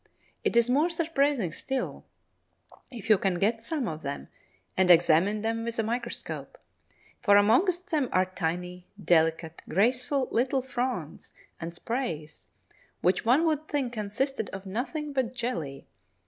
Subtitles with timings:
[0.43, 2.05] It is more surprising still
[2.89, 4.29] if you can get some of them
[4.75, 6.57] and examine them with a microscope,
[7.21, 12.47] for amongst them are tiny, delicate, graceful little fronds and sprays
[13.01, 15.85] which one would think consisted of nothing but jelly.